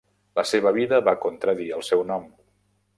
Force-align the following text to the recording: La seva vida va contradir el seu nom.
La 0.39 0.43
seva 0.51 0.71
vida 0.77 1.01
va 1.09 1.15
contradir 1.27 1.71
el 1.79 1.87
seu 1.93 2.05
nom. 2.15 2.27